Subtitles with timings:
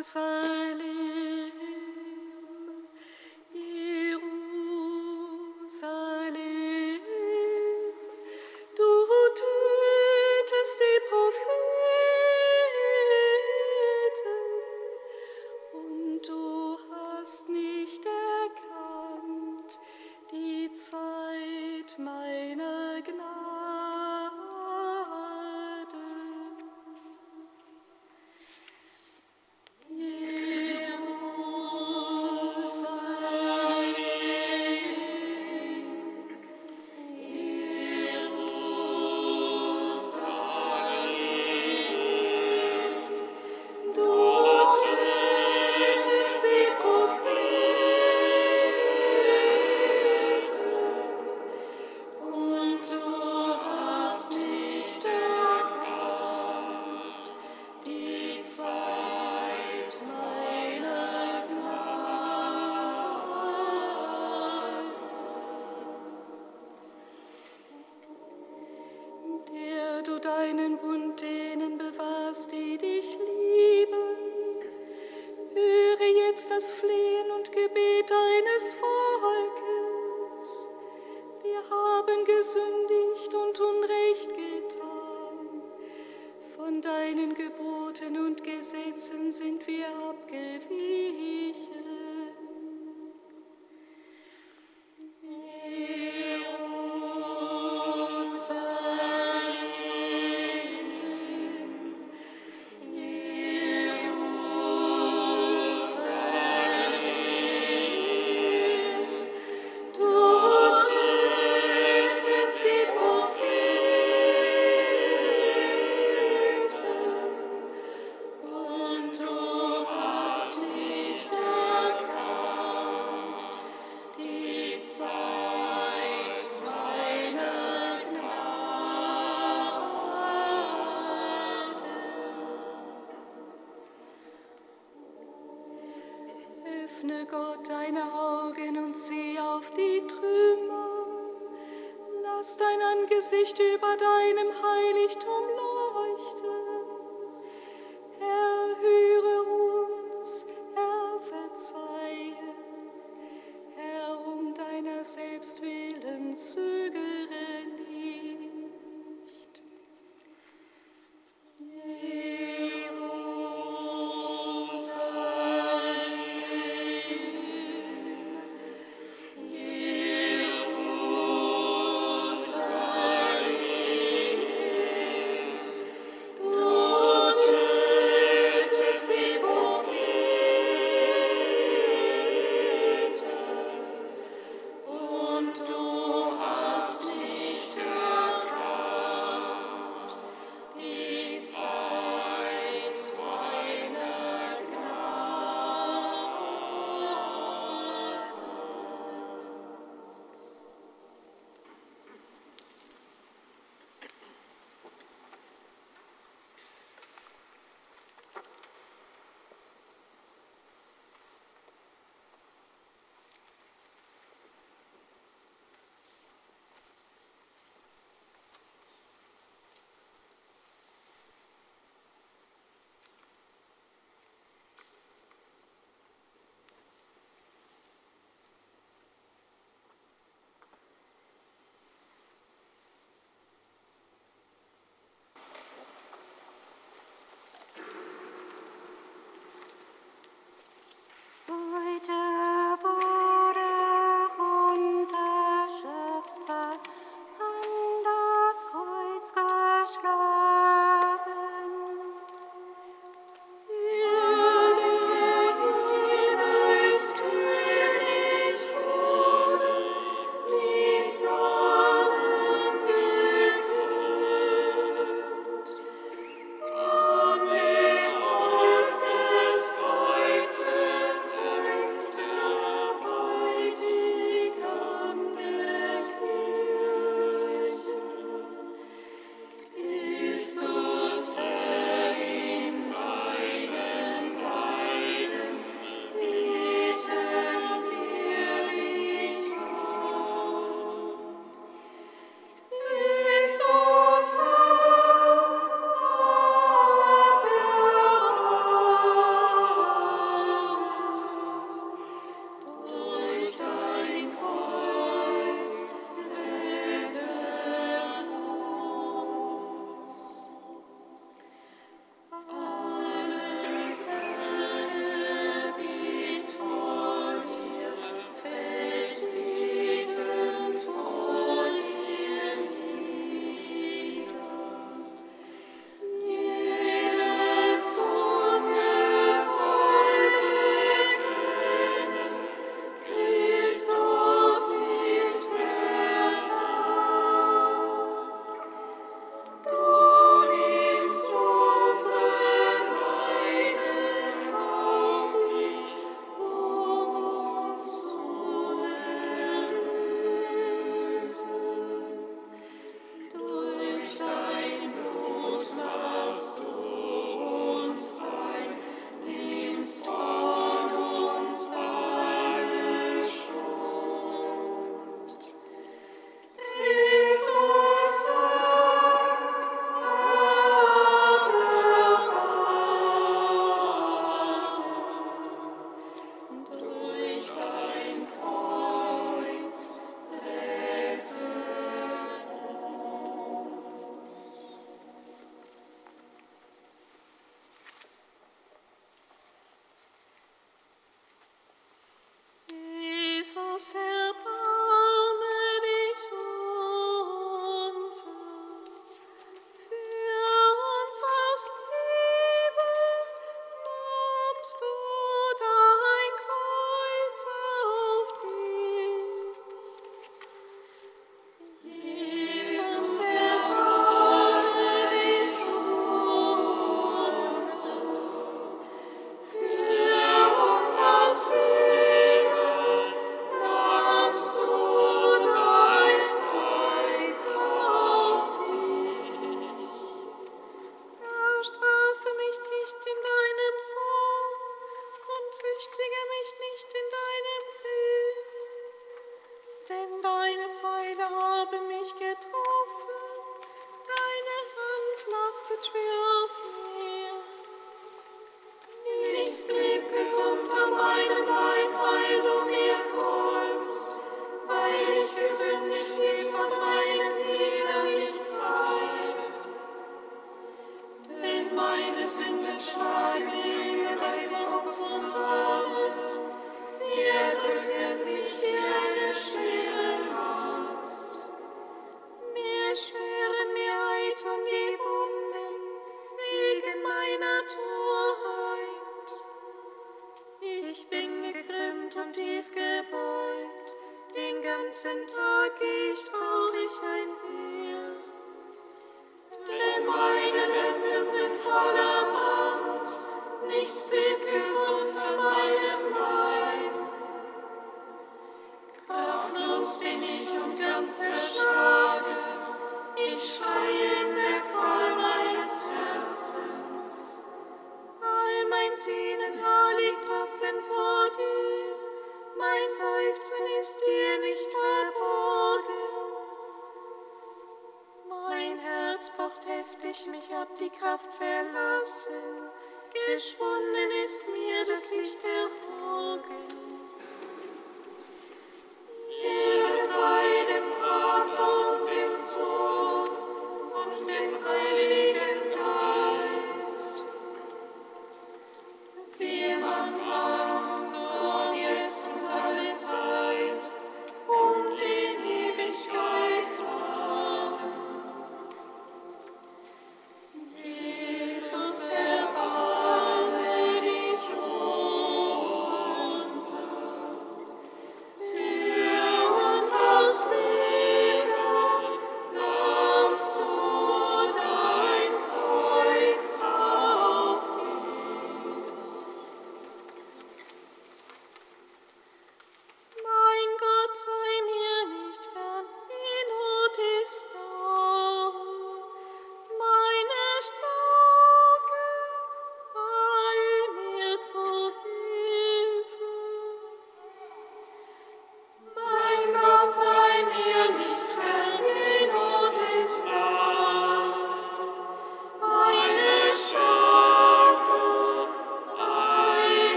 [0.00, 0.59] Du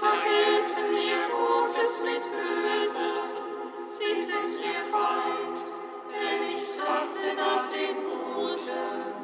[0.00, 5.75] vergelten mir Gutes mit Bösem, sie sind mir Feind,
[6.16, 7.96] denn ich trachte nach dem
[8.34, 9.15] Guten.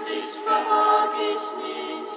[0.00, 2.09] Seinen Sünden.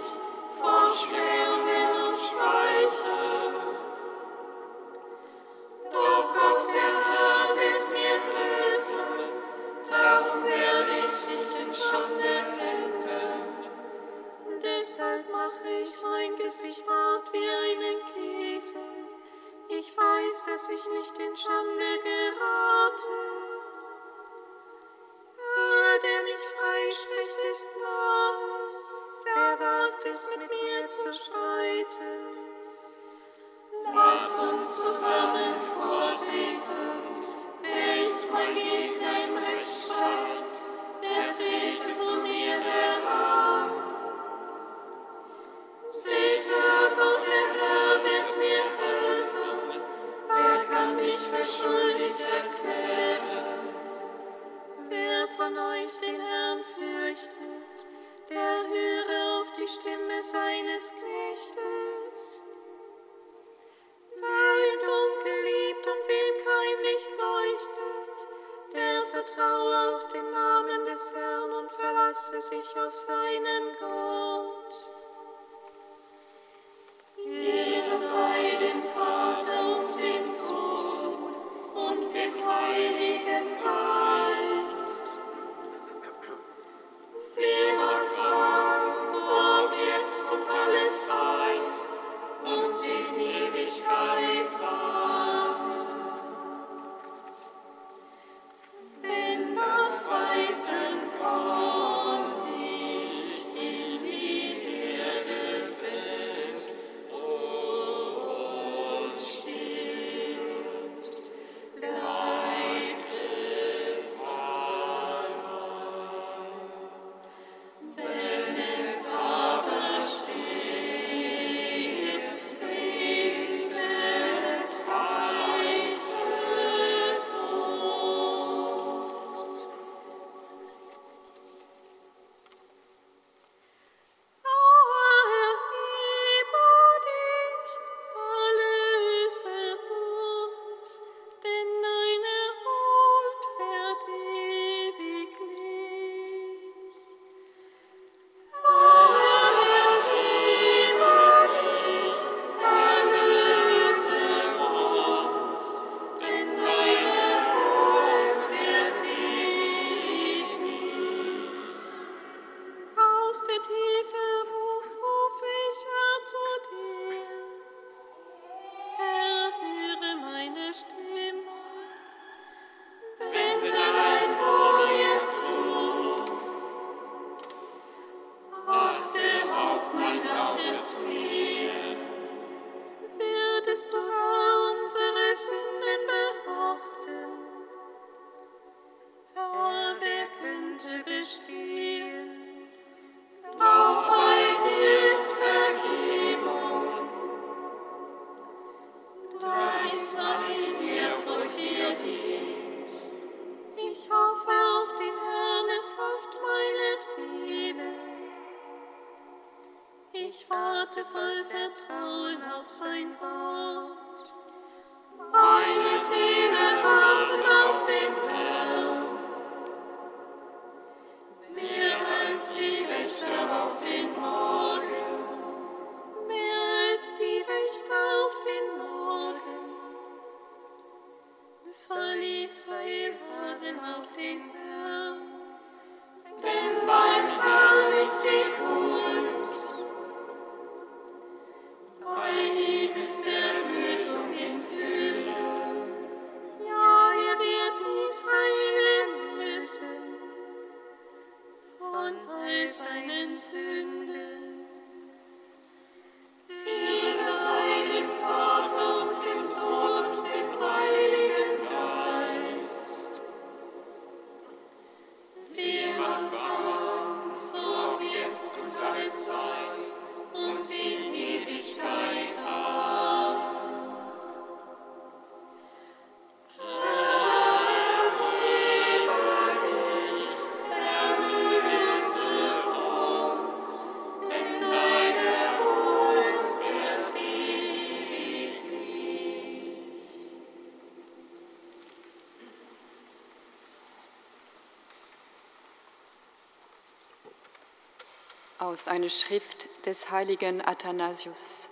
[298.74, 301.70] Aus einer Schrift des heiligen Athanasius.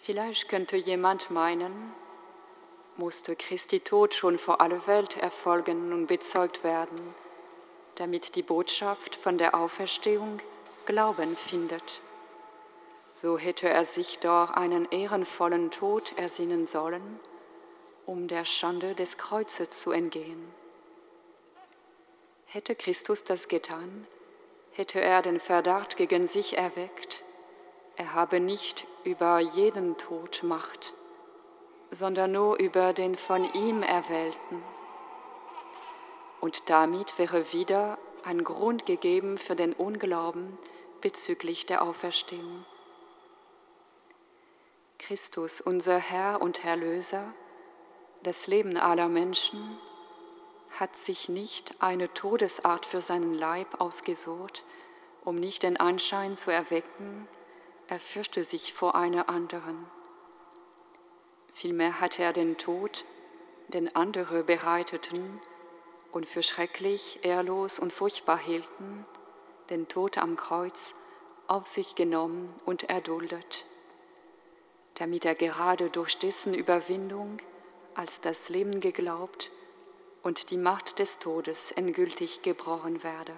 [0.00, 1.92] Vielleicht könnte jemand meinen,
[2.96, 7.12] musste Christi Tod schon vor aller Welt erfolgen und bezeugt werden,
[7.96, 10.38] damit die Botschaft von der Auferstehung
[10.86, 12.00] Glauben findet.
[13.12, 17.18] So hätte er sich doch einen ehrenvollen Tod ersinnen sollen,
[18.06, 20.54] um der Schande des Kreuzes zu entgehen.
[22.46, 24.06] Hätte Christus das getan,
[24.74, 27.24] hätte er den Verdacht gegen sich erweckt,
[27.96, 30.94] er habe nicht über jeden Tod Macht,
[31.90, 34.62] sondern nur über den von ihm Erwählten.
[36.40, 40.58] Und damit wäre wieder ein Grund gegeben für den Unglauben
[41.00, 42.64] bezüglich der Auferstehung.
[44.98, 47.32] Christus, unser Herr und Erlöser,
[48.22, 49.78] das Leben aller Menschen,
[50.78, 54.64] hat sich nicht eine Todesart für seinen Leib ausgesucht,
[55.24, 57.28] um nicht den Anschein zu erwecken,
[57.86, 59.86] er fürchte sich vor einer anderen.
[61.52, 63.04] Vielmehr hatte er den Tod,
[63.68, 65.40] den andere bereiteten
[66.12, 69.06] und für schrecklich, ehrlos und furchtbar hielten,
[69.70, 70.94] den Tod am Kreuz
[71.46, 73.64] auf sich genommen und erduldet,
[74.94, 77.38] damit er gerade durch dessen Überwindung
[77.94, 79.50] als das Leben geglaubt
[80.24, 83.36] und die Macht des Todes endgültig gebrochen werde.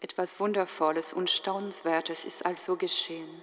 [0.00, 3.42] Etwas Wundervolles und Staunenswertes ist also geschehen.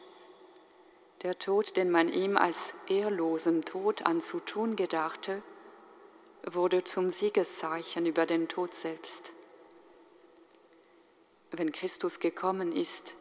[1.24, 5.42] Der Tod, den man ihm als ehrlosen Tod anzutun gedachte,
[6.46, 9.34] wurde zum Siegeszeichen über den Tod selbst.
[11.50, 13.16] Wenn Christus gekommen ist,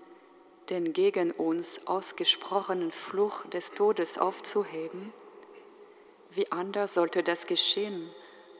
[0.69, 5.15] den gegen uns ausgesprochenen Fluch des Todes aufzuheben,
[6.37, 8.11] wie anders sollte das geschehen,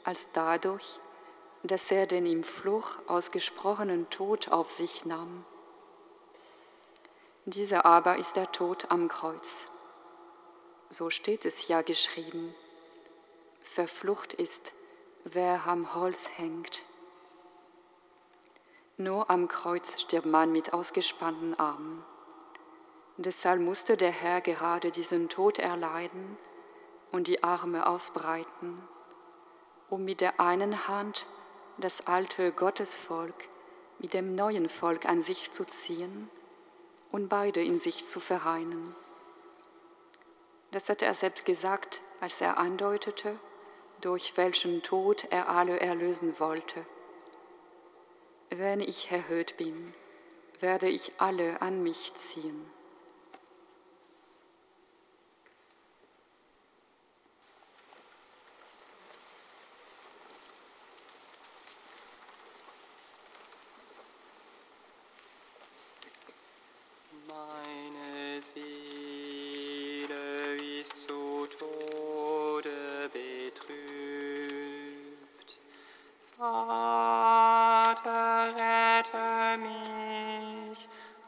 [0.05, 0.99] als dadurch,
[1.63, 5.45] dass er den im Fluch ausgesprochenen Tod auf sich nahm.
[7.45, 9.69] Dieser aber ist der Tod am Kreuz.
[10.89, 12.55] So steht es ja geschrieben.
[13.63, 14.73] Verflucht ist,
[15.25, 16.85] wer am Holz hängt.
[18.97, 22.05] Nur am Kreuz stirbt man mit ausgespannten Armen.
[23.19, 26.39] Deshalb musste der Herr gerade diesen Tod erleiden,
[27.13, 28.83] und die Arme ausbreiten,
[29.89, 31.27] um mit der einen Hand
[31.79, 33.49] das alte Gottesvolk
[33.99, 36.31] mit dem neuen Volk an sich zu ziehen
[37.13, 38.95] und beide in sich zu vereinen.
[40.73, 43.39] Das hat er selbst gesagt, als er andeutete,
[44.01, 46.85] durch welchen Tod er alle erlösen wollte.
[48.51, 49.95] Wenn ich erhöht bin,
[50.61, 52.71] werde ich alle an mich ziehen.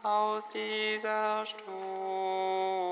[0.08, 2.87] aus dieser Stunde.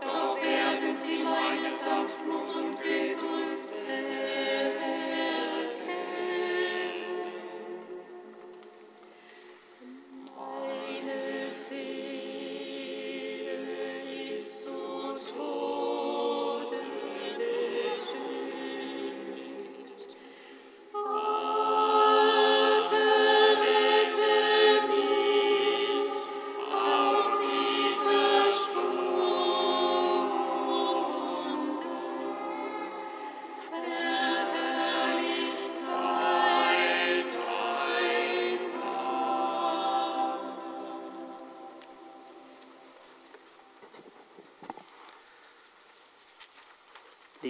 [0.00, 3.47] Doch werden sie meine Sanftmut und Geduld.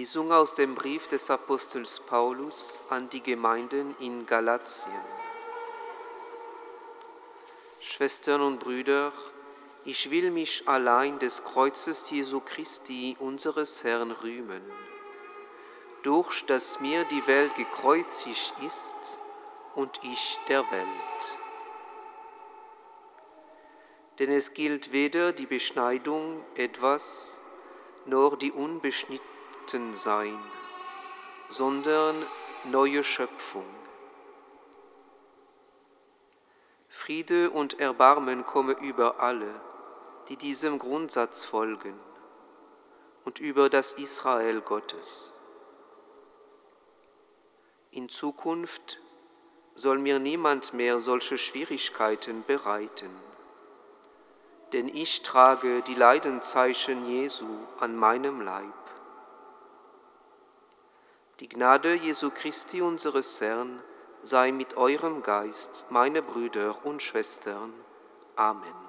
[0.09, 4.91] Lesung aus dem Brief des Apostels Paulus an die Gemeinden in Galatien.
[7.79, 9.11] Schwestern und Brüder,
[9.85, 14.63] ich will mich allein des Kreuzes Jesu Christi, unseres Herrn, rühmen,
[16.01, 19.19] durch das mir die Welt gekreuzigt ist
[19.75, 21.37] und ich der Welt.
[24.17, 27.41] Denn es gilt weder die Beschneidung etwas,
[28.07, 28.51] noch die
[29.73, 30.39] Unbeschnittensein,
[31.47, 32.25] sondern
[32.65, 33.65] neue Schöpfung.
[36.87, 39.61] Friede und Erbarmen komme über alle,
[40.27, 41.99] die diesem Grundsatz folgen
[43.25, 45.41] und über das Israel Gottes.
[47.91, 48.99] In Zukunft
[49.75, 53.11] soll mir niemand mehr solche Schwierigkeiten bereiten,
[54.73, 57.47] denn ich trage die Leidenzeichen Jesu
[57.79, 58.78] an meinem Leib.
[61.39, 63.81] Die Gnade Jesu Christi unseres Herrn
[64.23, 67.73] sei mit eurem Geist, meine Brüder und Schwestern.
[68.35, 68.88] Amen.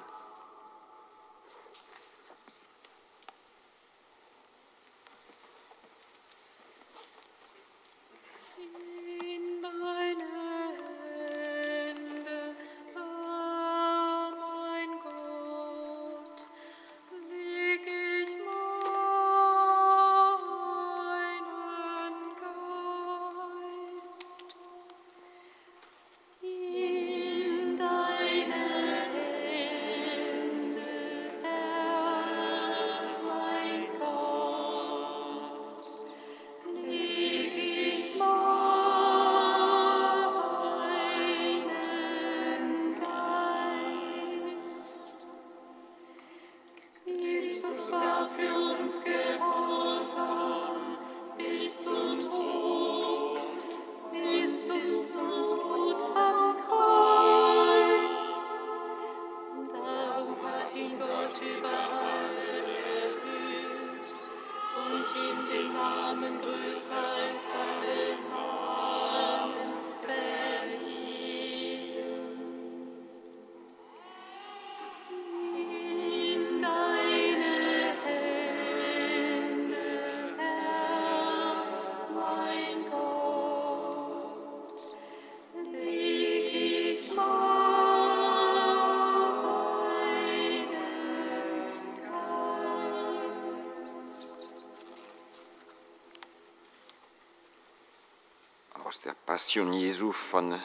[99.30, 100.60] Passion Jesu von,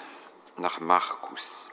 [0.57, 1.71] nach Markus.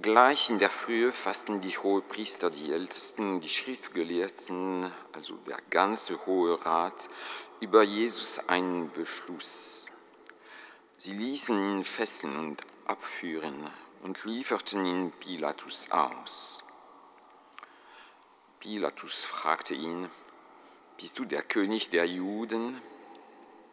[0.00, 6.64] Gleich in der Frühe fassten die Hohepriester, die Ältesten, die Schriftgelehrten, also der ganze Hohe
[6.64, 7.10] Rat,
[7.60, 9.90] über Jesus einen Beschluss.
[10.96, 13.68] Sie ließen ihn fesseln und abführen
[14.02, 16.64] und lieferten ihn Pilatus aus.
[18.58, 20.08] Pilatus fragte ihn,
[20.96, 22.80] bist du der König der Juden?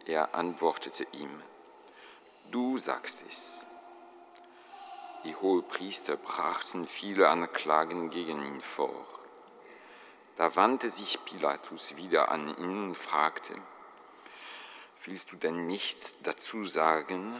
[0.09, 1.29] Er antwortete ihm,
[2.49, 3.63] du sagst es.
[5.23, 9.05] Die Hohepriester brachten viele Anklagen gegen ihn vor.
[10.35, 13.53] Da wandte sich Pilatus wieder an ihn und fragte,
[15.05, 17.39] willst du denn nichts dazu sagen?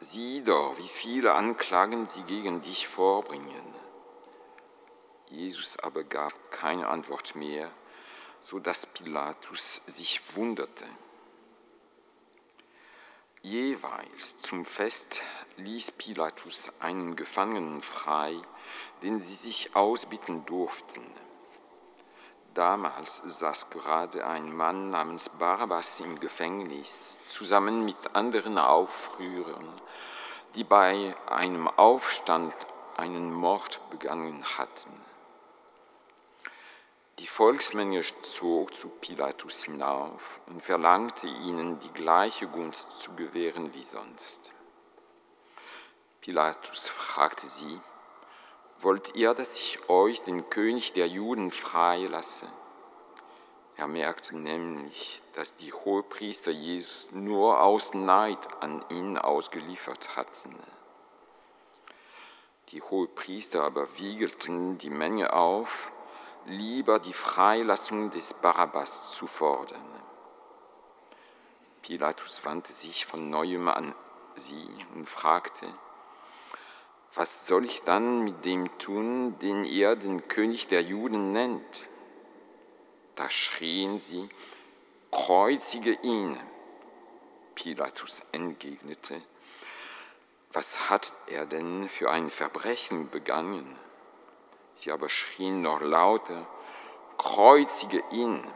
[0.00, 3.72] Sieh doch, wie viele Anklagen sie gegen dich vorbringen.
[5.28, 7.70] Jesus aber gab keine Antwort mehr,
[8.40, 10.86] so dass Pilatus sich wunderte.
[13.46, 15.20] Jeweils zum Fest
[15.58, 18.40] ließ Pilatus einen Gefangenen frei,
[19.02, 21.04] den sie sich ausbitten durften.
[22.54, 29.68] Damals saß gerade ein Mann namens Barabbas im Gefängnis, zusammen mit anderen Aufrührern,
[30.54, 32.54] die bei einem Aufstand
[32.96, 35.03] einen Mord begangen hatten.
[37.20, 43.84] Die Volksmenge zog zu Pilatus hinauf und verlangte ihnen die gleiche Gunst zu gewähren wie
[43.84, 44.52] sonst.
[46.20, 47.80] Pilatus fragte sie,
[48.80, 52.48] wollt ihr, dass ich euch den König der Juden freilasse?
[53.76, 60.54] Er merkte nämlich, dass die Hohepriester Jesus nur aus Neid an ihn ausgeliefert hatten.
[62.70, 65.92] Die Hohepriester aber wiegelten die Menge auf
[66.46, 69.84] lieber die Freilassung des Barabbas zu fordern.
[71.82, 73.94] Pilatus wandte sich von neuem an
[74.36, 75.66] sie und fragte,
[77.14, 81.86] was soll ich dann mit dem tun, den er den König der Juden nennt?
[83.14, 84.28] Da schrien sie,
[85.12, 86.40] kreuzige ihn.
[87.54, 89.22] Pilatus entgegnete,
[90.52, 93.78] was hat er denn für ein Verbrechen begangen?
[94.74, 96.46] Sie aber schrien noch lauter,
[97.18, 98.46] kreuzige ihn.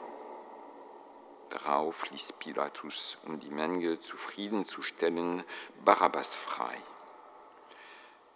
[1.51, 5.45] Darauf ließ Pilatus, um die Menge zufriedenzustellen,
[5.85, 6.77] Barabbas frei.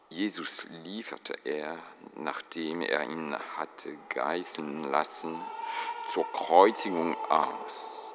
[0.08, 1.78] Jesus lieferte er,
[2.16, 5.40] nachdem er ihn hatte geißeln lassen,
[6.08, 8.14] zur Kreuzigung aus.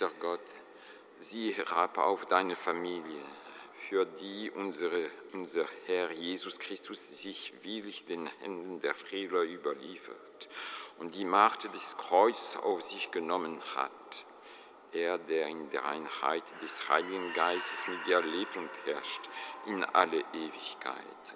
[0.00, 0.48] Unser Gott,
[1.18, 3.20] sieh herab auf deine Familie,
[3.88, 10.48] für die unsere, unser Herr Jesus Christus sich willig den Händen der Frevler überliefert
[10.98, 14.24] und die Macht des Kreuzes auf sich genommen hat.
[14.92, 19.28] Er, der in der Einheit des Heiligen Geistes mit dir lebt und herrscht
[19.66, 21.34] in alle Ewigkeit.